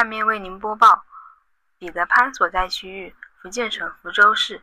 [0.00, 1.04] 下面为您播报：
[1.78, 4.58] 彼得潘所在区域福建省福州市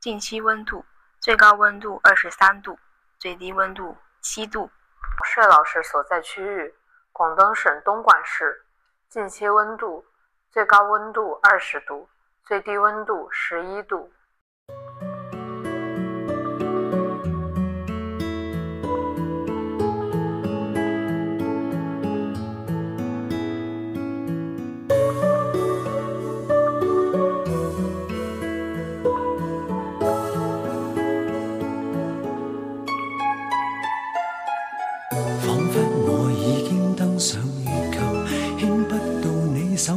[0.00, 0.84] 近期温度
[1.20, 2.76] 最高温度二十三度，
[3.16, 4.68] 最低温度七度。
[5.26, 6.74] 帅老师所在区域
[7.12, 8.64] 广东省东莞市
[9.08, 10.04] 近期温度
[10.50, 12.08] 最高温度二十度，
[12.44, 14.12] 最低温度十一度。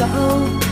[0.00, 0.69] so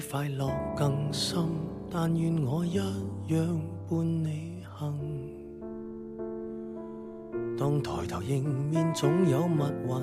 [0.00, 1.44] 比快乐更深，
[1.90, 3.60] 但愿我一样
[3.90, 4.96] 伴你行。
[7.58, 9.96] 当抬头迎面总有密云，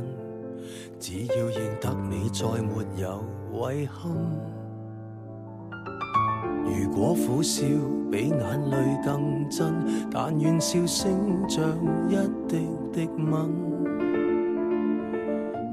[1.00, 3.24] 只要认得你，再没有
[3.72, 4.12] 遗憾。
[6.66, 7.64] 如果苦笑
[8.12, 9.74] 比眼泪更真，
[10.12, 11.62] 但愿笑声像
[12.10, 12.16] 一
[12.50, 13.75] 滴滴吻。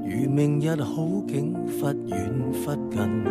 [0.05, 2.29] 如明日好景忽远
[2.65, 3.23] 忽近，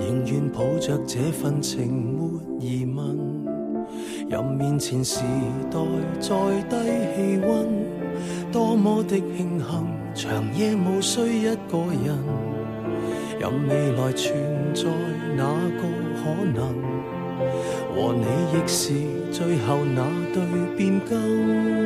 [0.00, 3.86] 仍愿抱着这份情没疑问。
[4.28, 5.20] 任面前时
[5.70, 5.78] 代
[6.18, 6.36] 再
[6.68, 6.76] 低
[7.14, 7.66] 气温，
[8.50, 9.68] 多么的庆幸，
[10.16, 12.18] 长夜无需一个人。
[13.38, 14.34] 任未来存
[14.74, 14.88] 在
[15.36, 15.82] 哪个
[16.16, 16.74] 可能，
[17.94, 18.26] 和你
[18.58, 18.92] 亦是
[19.30, 20.42] 最后那对
[20.76, 21.85] 变更。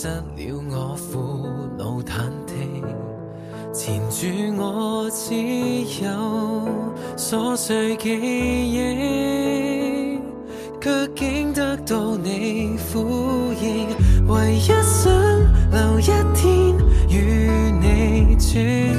[0.00, 0.22] 失了
[0.70, 1.18] 我苦
[1.76, 2.52] 惱忐忑，
[3.74, 5.34] 纏住我只
[6.04, 6.08] 有
[7.16, 8.08] 琐碎記
[8.78, 10.20] 憶，
[10.80, 13.88] 卻竟得到你呼應。
[14.28, 15.02] 唯一生
[15.72, 16.78] 留一天，
[17.08, 17.50] 與
[17.82, 18.46] 你喘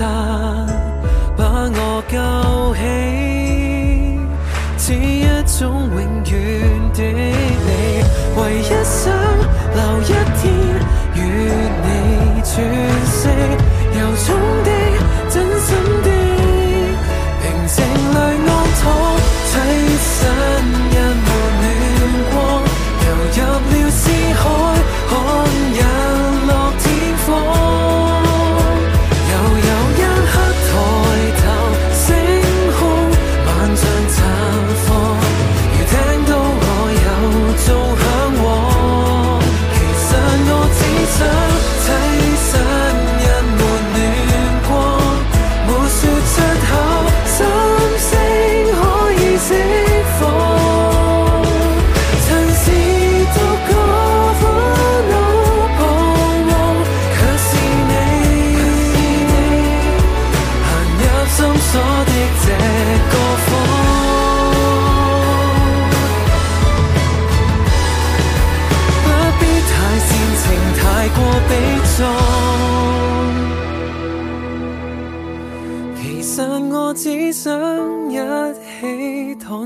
[0.00, 0.49] 他。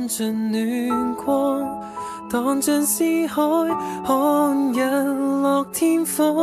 [0.09, 1.65] 尽暖光，
[2.31, 3.41] 荡尽思海，
[4.07, 5.03] 看日
[5.43, 6.35] 落天荒。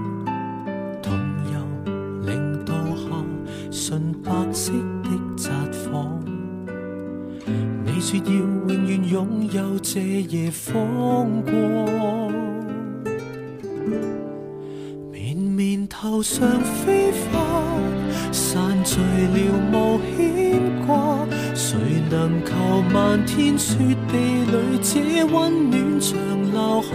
[23.58, 26.16] 雪地里，这温暖长
[26.52, 26.90] 留下。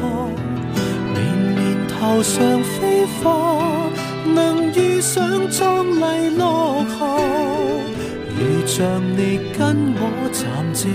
[1.14, 3.60] 明年头上飞花，
[4.34, 7.06] 能遇上壮丽落霞。
[8.36, 8.84] 如像
[9.18, 10.88] 你跟我暂借。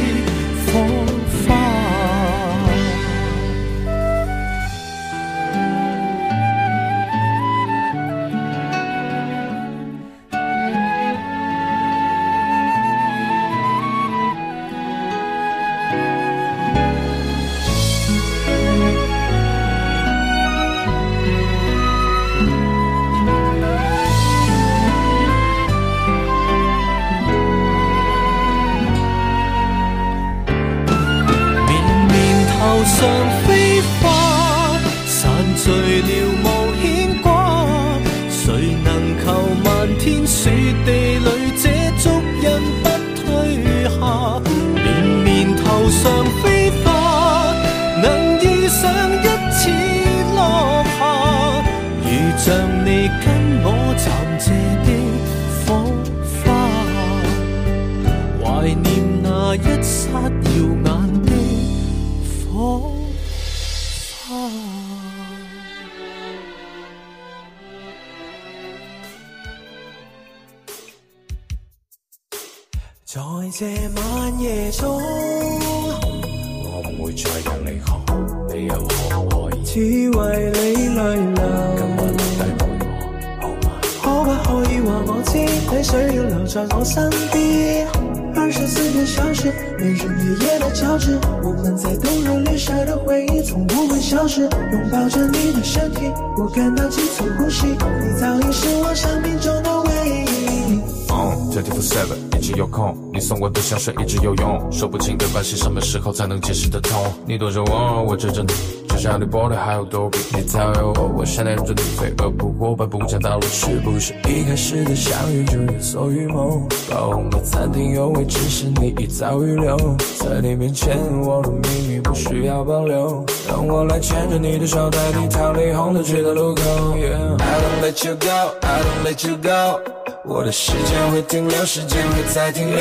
[103.99, 107.01] 一直有用，说不清的关系，什么时候才能解释的通？
[107.25, 108.53] 你躲着我，我追着你，
[108.87, 110.21] 就像你玻璃还有刀片。
[110.41, 113.47] 你猜我，我现在入你，飞蛾扑火，百不讲道理。
[113.47, 116.61] 是不是一开始的相遇就有所预谋？
[116.89, 119.75] 爆红的餐厅有位，只是你已早预留。
[120.19, 123.23] 在你面前，我的秘密不需要保留。
[123.49, 126.61] 让我来牵着你的手，带你逃离红灯区的路口。
[126.97, 127.37] Yeah.
[127.37, 128.29] I don't let you go,
[128.61, 130.12] I don't let you go.
[130.25, 132.79] 我的时间会停留，时间会再停留。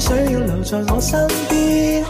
[0.00, 2.02] 深夜楼在我身边，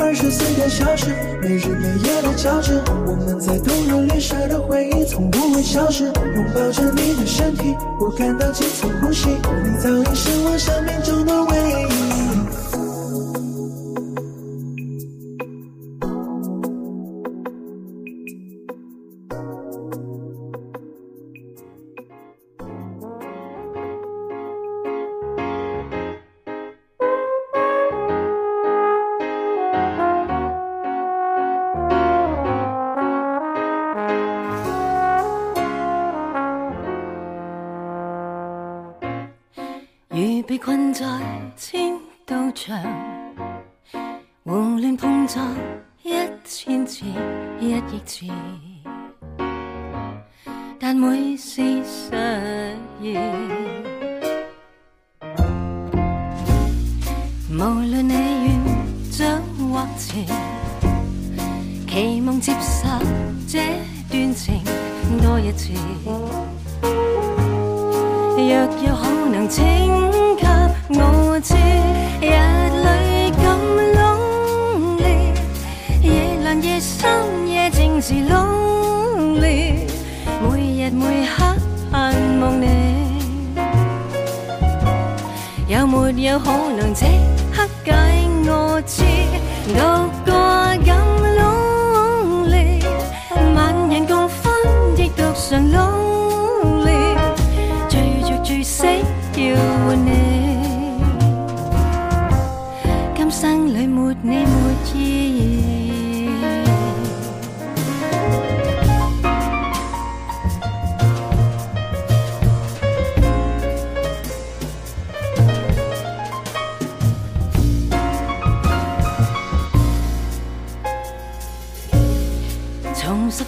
[0.00, 1.06] 二十四小时，
[1.40, 2.82] 没日没夜的交织。
[3.06, 6.06] 我们在冬日绿色的回忆，从不会消失。
[6.06, 9.28] 拥抱着你的身体，我感到轻松呼吸。
[9.28, 11.95] 你早已是我生命中的唯一。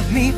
[0.00, 0.32] of me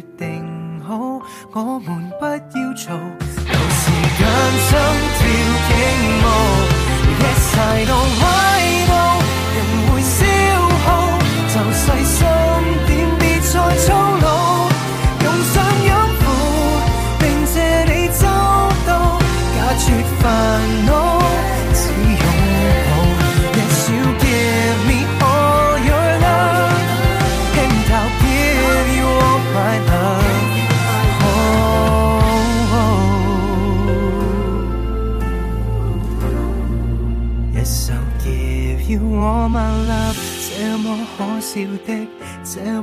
[0.16, 1.20] 定好，
[1.52, 2.01] 我们。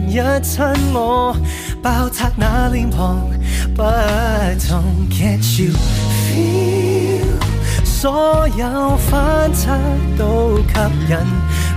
[0.07, 0.61] 一亲
[0.93, 1.35] 我，
[1.81, 3.21] 爆燦那脸庞，
[3.75, 3.81] 不
[4.67, 4.83] 同。
[5.09, 5.71] Can't you
[6.27, 7.37] feel
[7.85, 9.77] 所有反差
[10.17, 11.17] 都吸引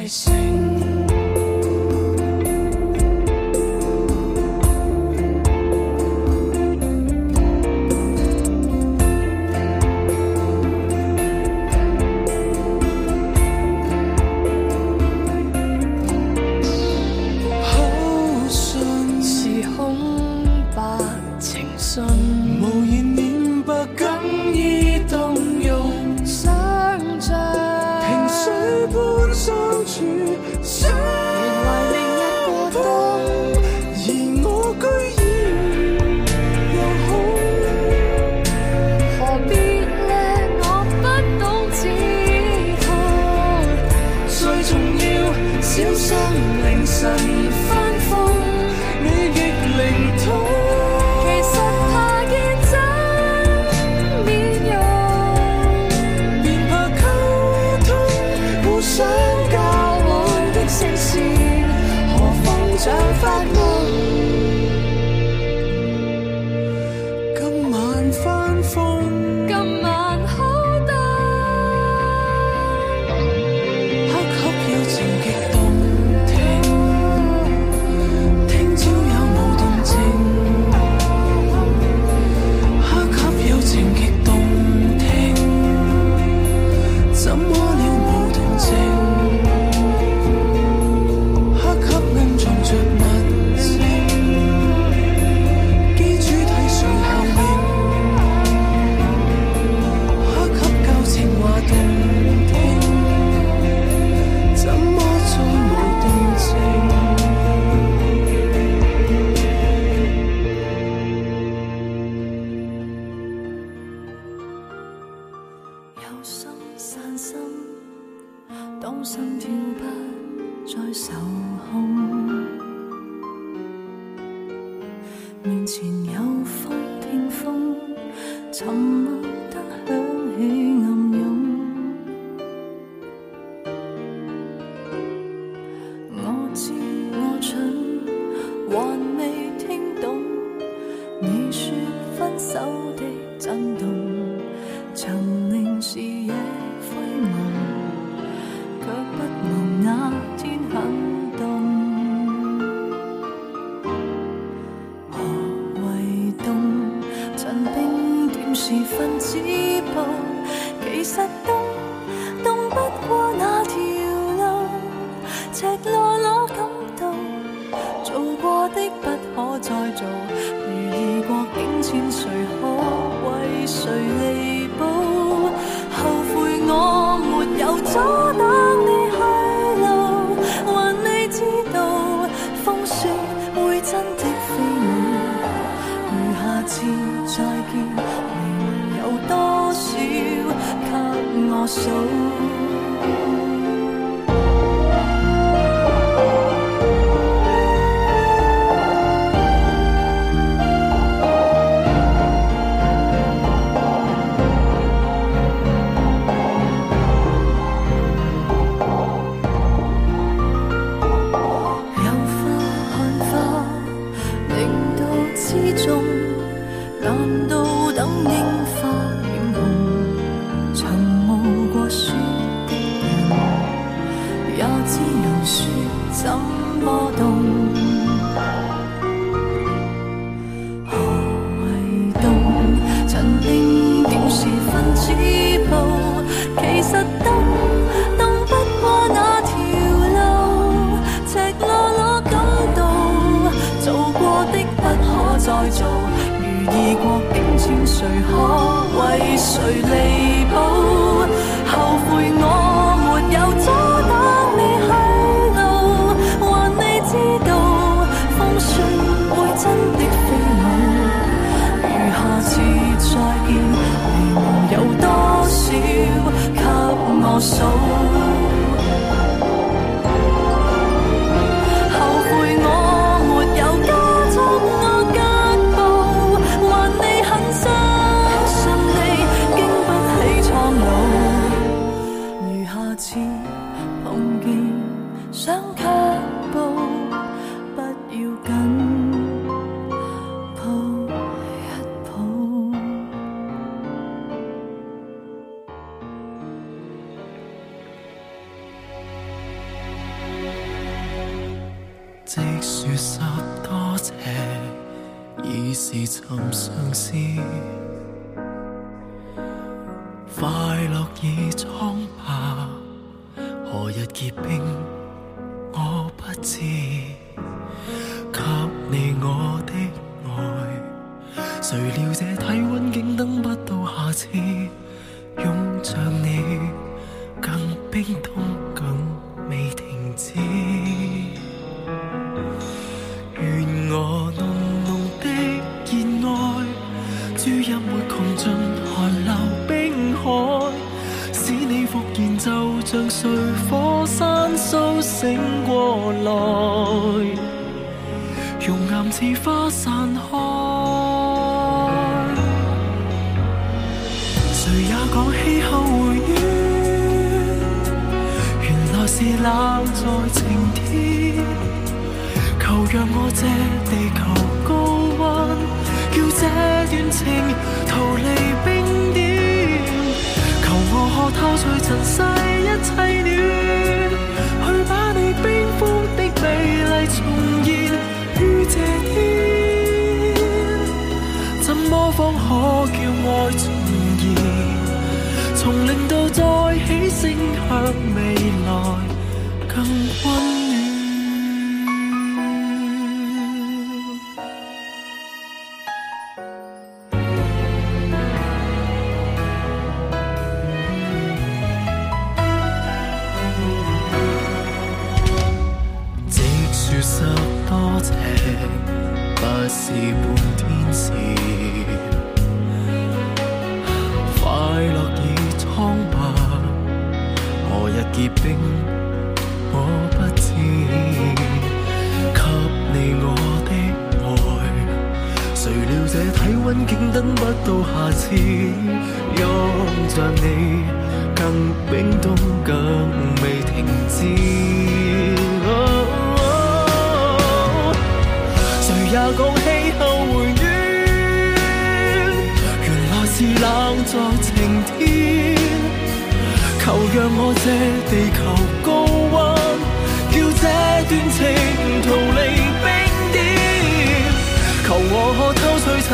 [0.06, 0.45] I say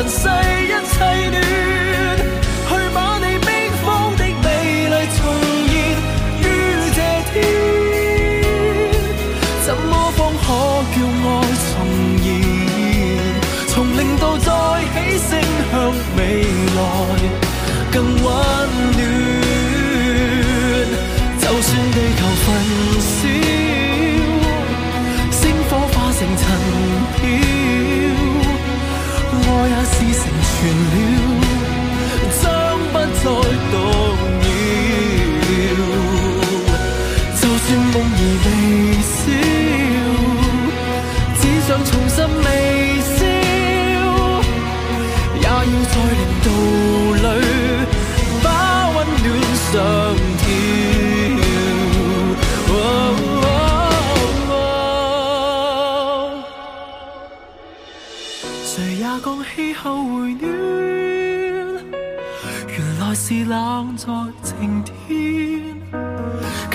[0.04, 0.28] 尘世
[0.68, 1.11] 一切。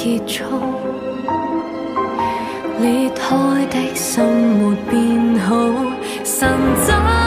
[0.07, 0.45] 结束，
[2.79, 5.57] 裂开的心没变好，
[6.25, 7.26] 神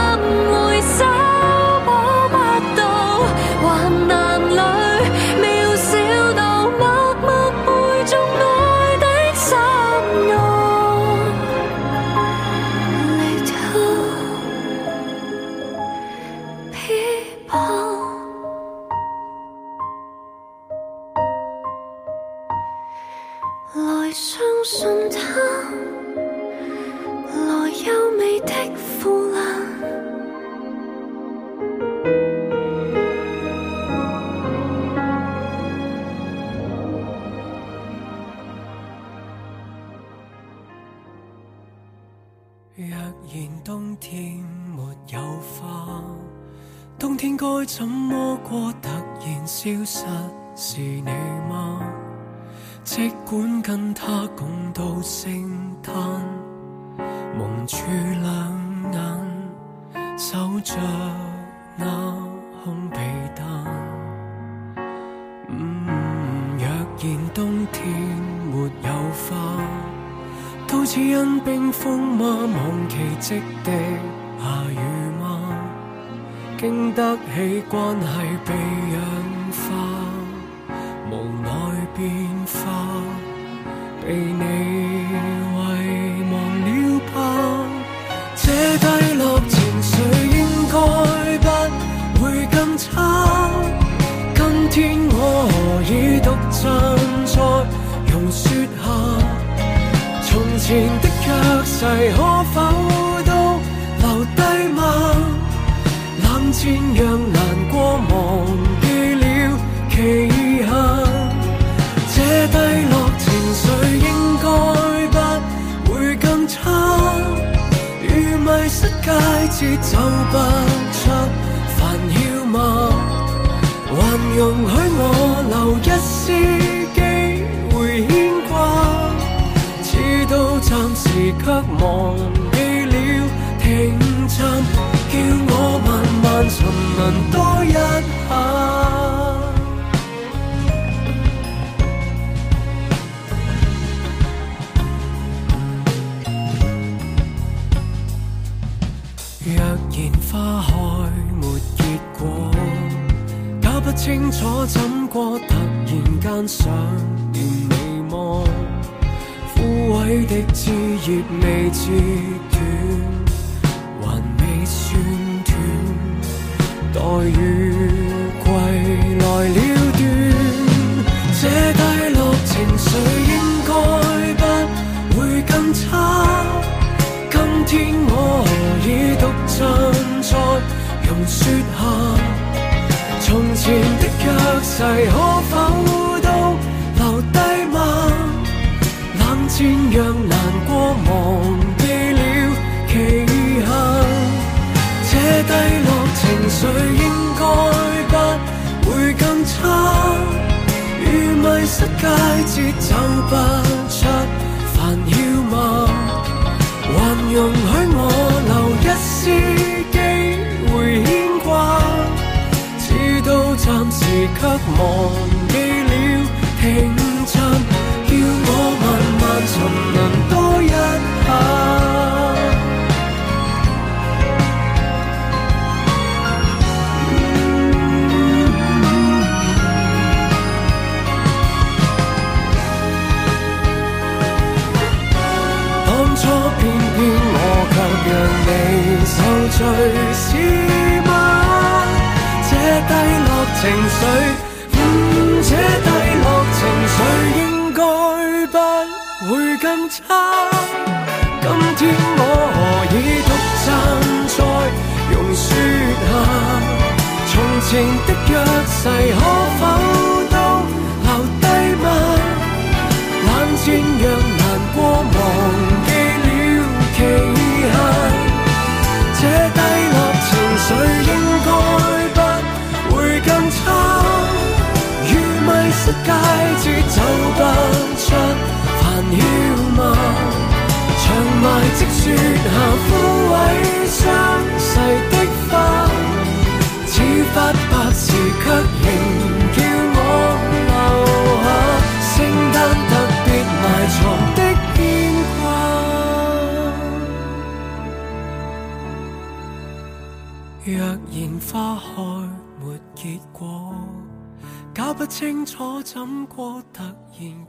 [305.09, 307.05] 清楚怎过，突然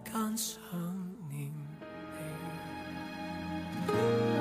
[0.07, 0.57] 间想
[1.29, 1.53] 念
[3.87, 4.40] 你。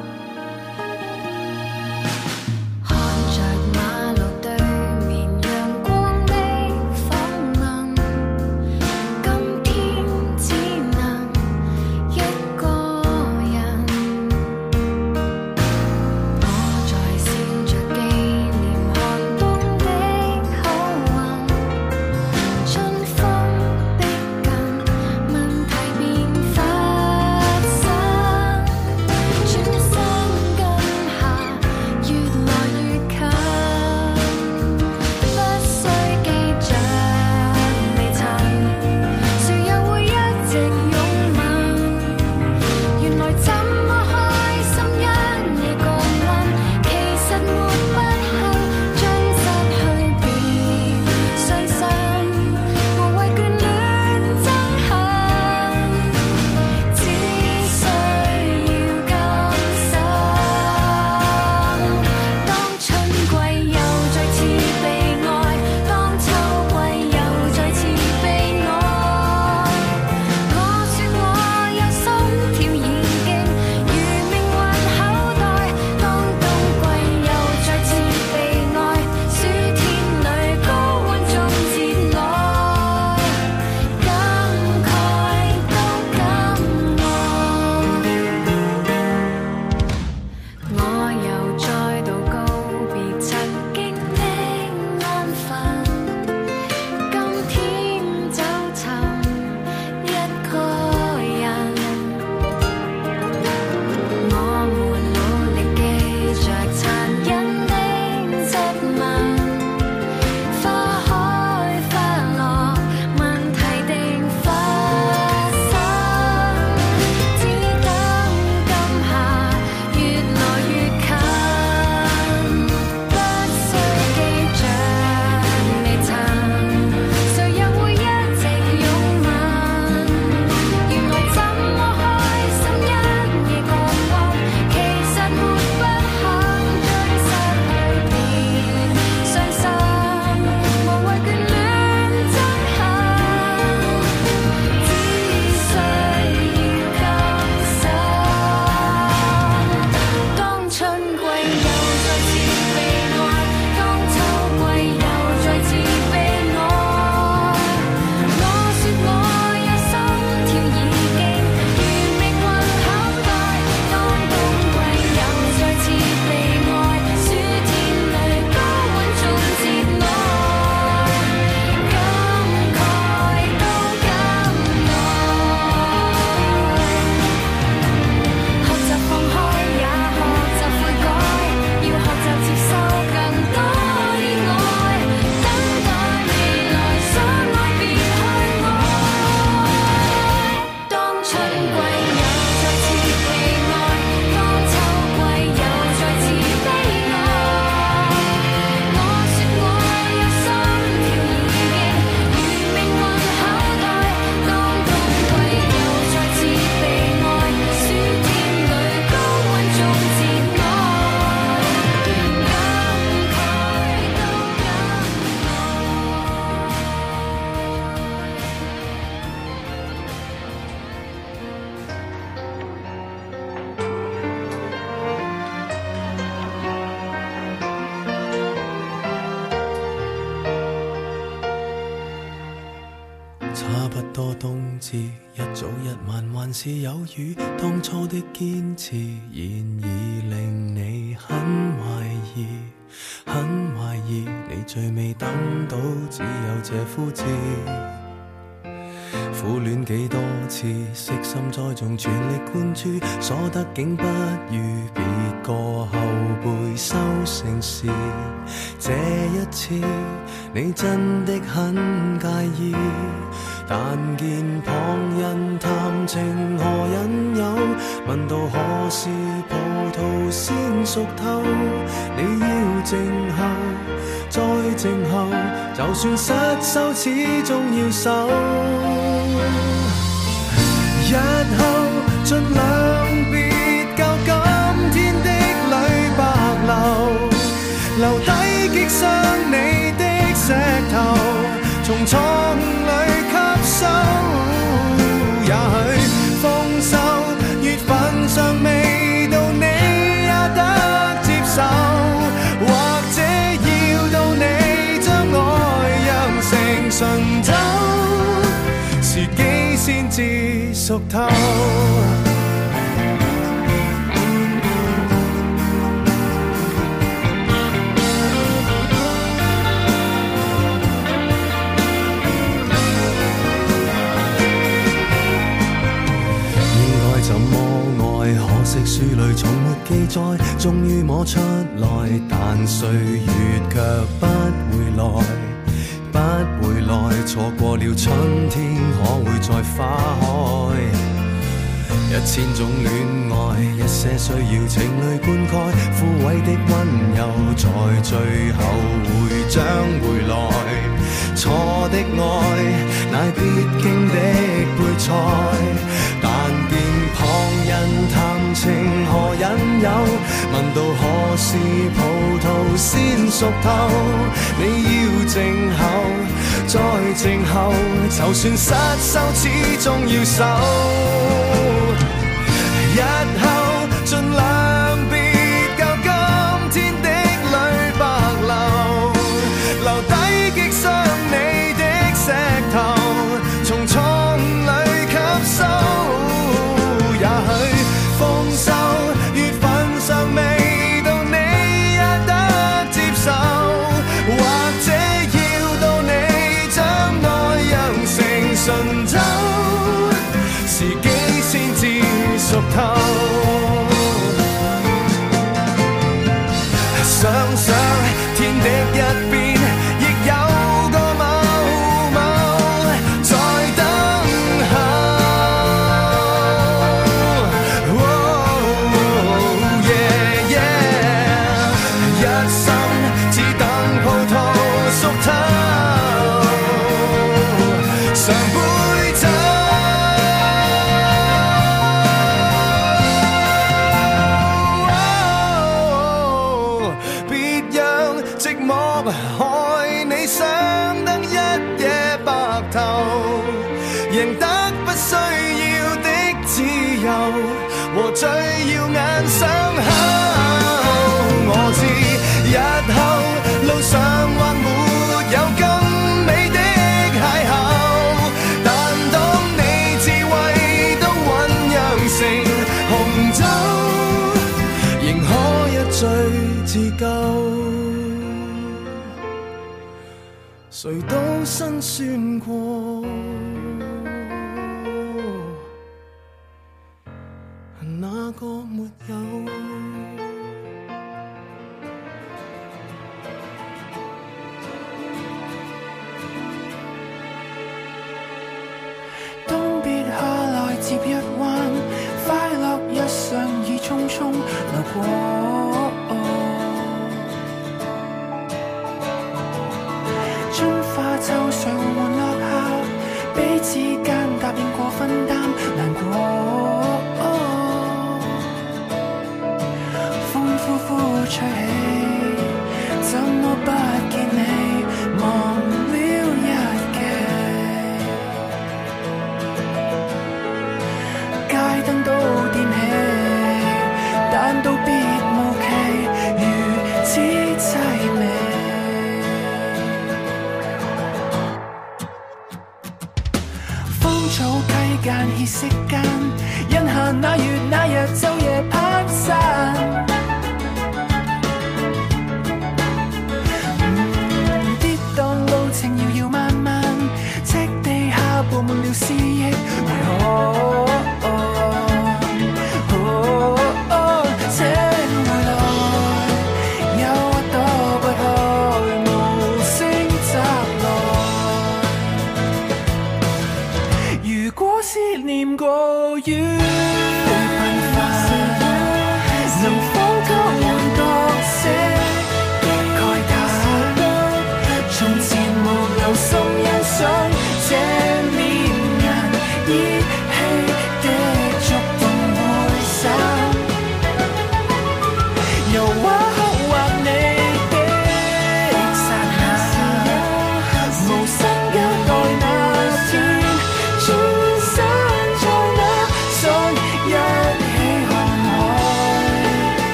[471.62, 472.79] 辛酸过。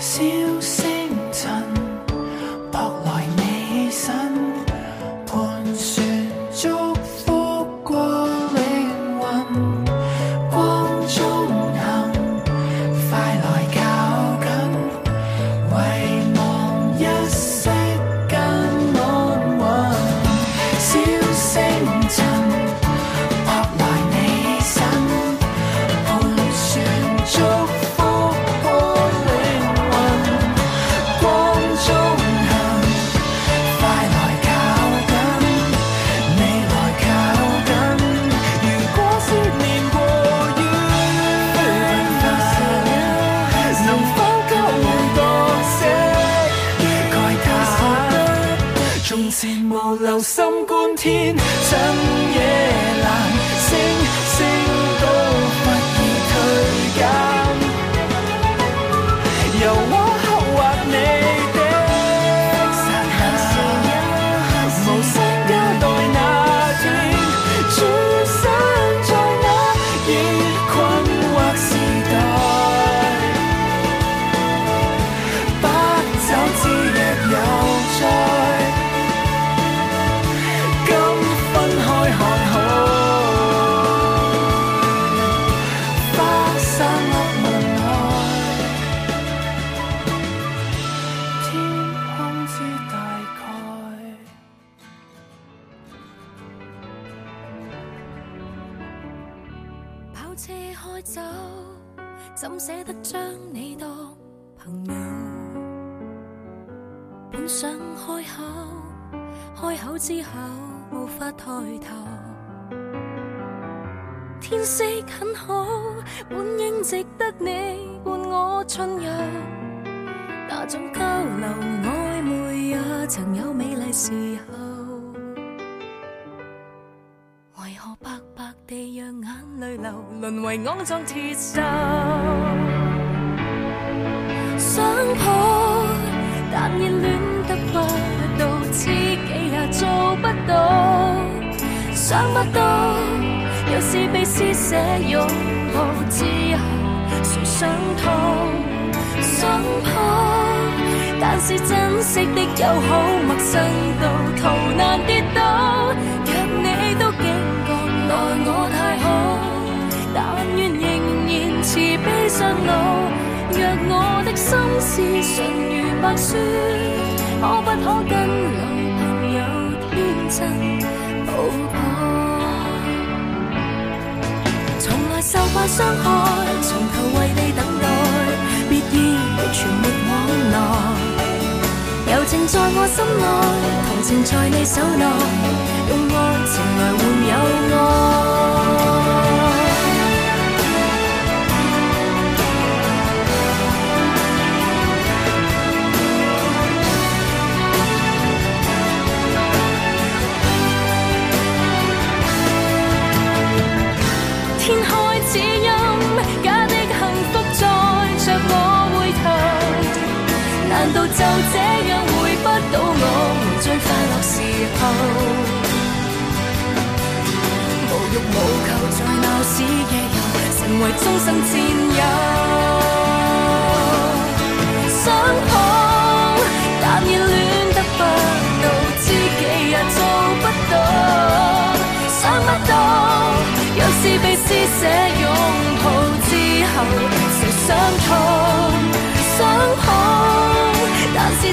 [0.00, 0.24] 笑
[0.62, 1.79] 星辰。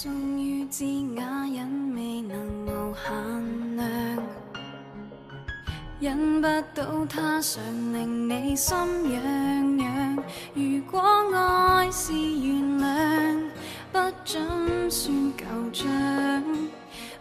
[0.03, 0.85] 终于知
[1.17, 1.23] 哑
[1.57, 3.89] 忍未能无限量。
[6.01, 7.61] 忍不到他常
[7.93, 8.77] 令你心
[9.11, 10.17] 痒痒。
[10.53, 11.01] 如果
[11.35, 13.39] 爱是原谅，
[13.91, 15.43] 不准算旧
[15.83, 15.89] 账。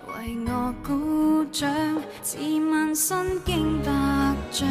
[0.06, 1.68] 为我鼓掌，
[2.22, 3.90] 自问身经百
[4.52, 4.68] 丈。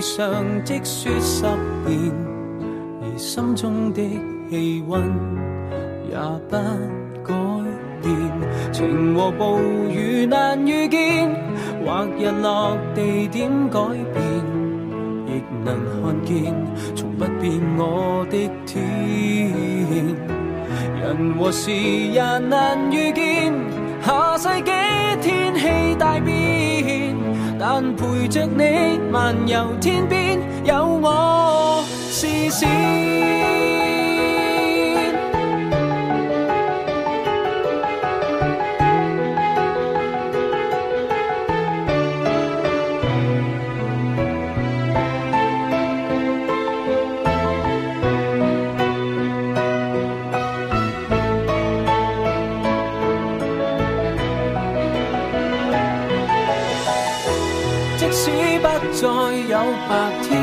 [0.00, 1.42] 上积说十
[1.86, 2.10] 年，
[3.02, 4.00] 而心中的
[4.48, 5.02] 气温
[6.08, 6.16] 也
[6.48, 6.56] 不
[7.22, 7.34] 改
[8.02, 8.12] 变。
[8.72, 9.60] 情和暴
[9.90, 11.28] 雨难遇见，
[11.84, 13.78] 或日落地点改
[14.14, 14.24] 变，
[15.26, 16.54] 亦能看见，
[16.96, 20.16] 从不变我的天。
[21.02, 23.52] 人和事也难遇见，
[24.02, 24.70] 下世纪。
[28.30, 33.59] 着你漫游天边，有我视线。
[58.92, 59.58] 再有
[59.88, 60.42] 白天，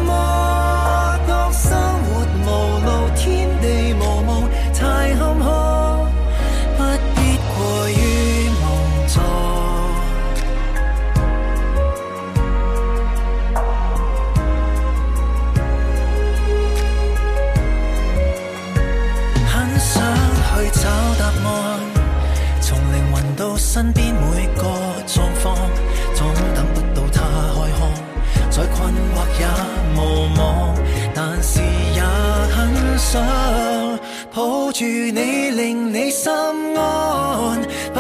[34.80, 35.12] 住你，
[35.50, 37.62] 令你心安；
[37.94, 38.00] 不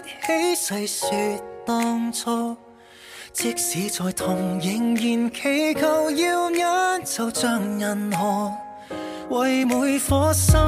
[0.07, 0.55] 起
[0.87, 1.09] 细说
[1.67, 2.57] 当初，
[3.33, 6.65] 即使再痛，仍然祈求要眼
[7.05, 8.53] 就像人河，
[9.31, 10.59] 为每颗心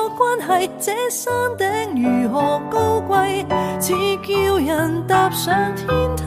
[0.10, 3.46] 关系，这山顶如何高贵？
[3.80, 3.94] 似
[4.26, 6.26] 叫人踏上天梯，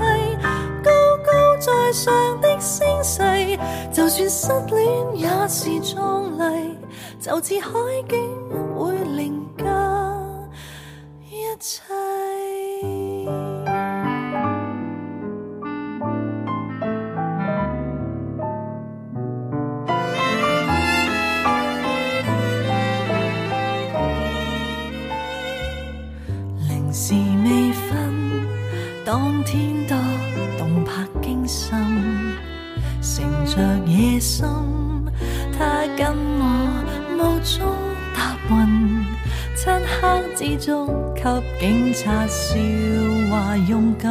[0.83, 0.91] 高
[1.25, 3.59] 高在上的星系，
[3.93, 6.79] 就算失恋也是壮丽，
[7.21, 7.69] 就似海
[8.09, 8.40] 景。
[42.03, 42.57] 嘲笑
[43.31, 44.11] 话勇敢，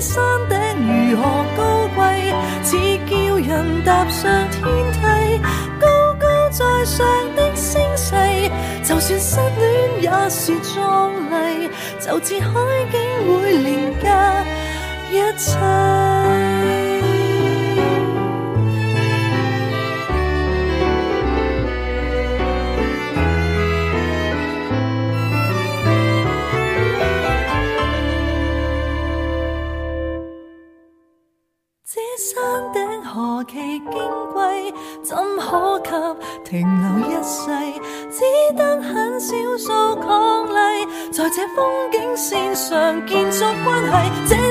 [0.00, 2.04] 山顶如何高贵，
[2.62, 2.76] 只
[3.10, 4.62] 叫人踏上天
[4.92, 5.40] 梯。
[5.80, 7.04] 高高在上
[7.34, 8.14] 的星势，
[8.84, 11.68] 就算失恋也是壮丽。
[12.00, 12.60] 就似海
[12.92, 14.44] 景会连结
[15.10, 15.48] 一切。
[43.06, 44.47] 建筑关系。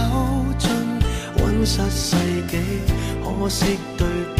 [0.58, 0.68] 进
[1.44, 2.16] 温室世
[2.48, 2.58] 纪？
[3.40, 4.35] 可惜对。